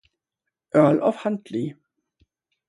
Earl 0.73 0.99
of 1.03 1.17
Huntly. 1.17 1.75